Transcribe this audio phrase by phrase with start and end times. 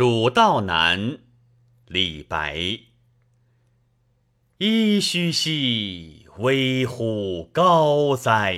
[0.00, 1.18] 蜀道难，
[1.86, 2.56] 李白。
[4.58, 8.56] 噫吁兮，危乎高哉！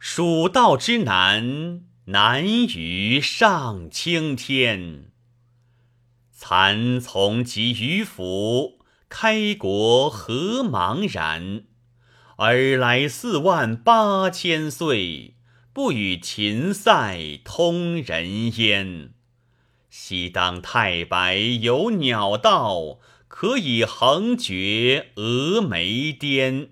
[0.00, 5.12] 蜀道之难，难于上青天。
[6.32, 8.78] 蚕丛及鱼凫，
[9.08, 11.62] 开国何茫然！
[12.38, 15.36] 尔来四万八千岁，
[15.72, 19.12] 不与秦塞通人烟。
[19.88, 26.70] 西当太白有鸟道，可以横绝峨眉巅。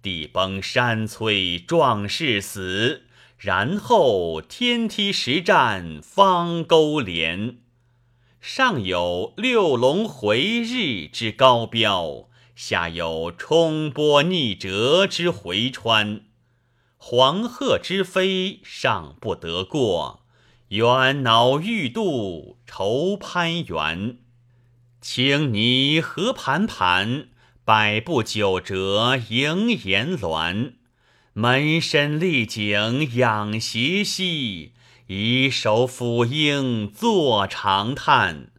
[0.00, 3.02] 地崩山摧壮士死，
[3.38, 7.58] 然后天梯石栈方沟连。
[8.40, 16.22] 上有六龙回日之高标，下有冲波逆折之回川。
[16.96, 20.26] 黄鹤之飞尚不得过。
[20.72, 24.16] 猿恼欲度愁攀援，
[25.02, 27.28] 青泥何盘盘，
[27.62, 30.72] 百步九折萦岩峦。
[31.34, 34.72] 门深丽景仰斜溪，
[35.08, 38.50] 以手抚膺坐长叹。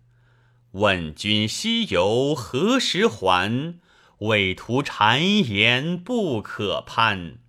[0.74, 3.80] 问君西游何时还？
[4.20, 7.40] 畏途谗言不可攀。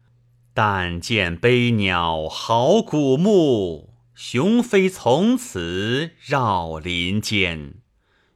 [0.54, 3.93] 但见悲鸟号古木。
[4.14, 7.74] 雄飞从此绕林间，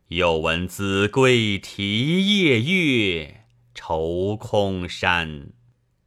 [0.09, 3.45] 又闻子规啼夜月，
[3.77, 5.51] 愁空山。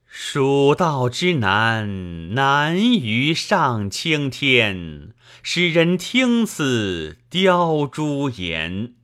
[0.06, 5.14] 蜀道之难，难于上青天。
[5.42, 8.96] 使人听此凋朱颜。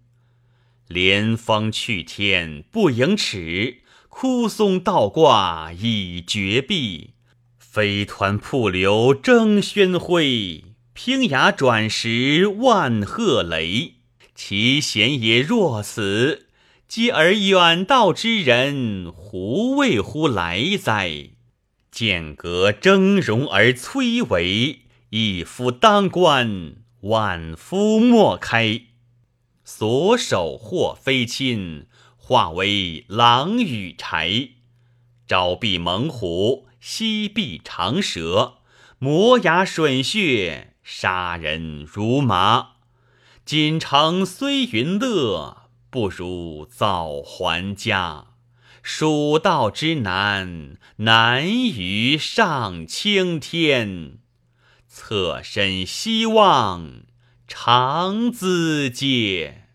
[0.89, 7.13] 连峰去天不盈尺，枯松倒挂已绝壁。
[7.77, 10.19] 飞湍瀑流争喧哗，
[10.93, 13.97] 平崖转石万壑雷。
[14.33, 16.47] 其险也若此，
[16.89, 21.29] 嗟而远道之人胡为乎来哉？
[21.91, 24.79] 剑阁峥嵘而崔嵬，
[25.11, 28.81] 一夫当关，万夫莫开。
[29.63, 31.85] 所守或非亲，
[32.15, 34.53] 化为狼与豺。
[35.27, 36.66] 朝避猛虎。
[36.79, 38.59] 夕避长蛇，
[38.99, 42.69] 磨牙吮血，杀人如麻。
[43.45, 48.27] 锦城虽云乐，不如早还家。
[48.83, 54.19] 蜀道之难，难于上青天。
[54.87, 57.03] 侧身西望，
[57.47, 59.66] 长咨嗟。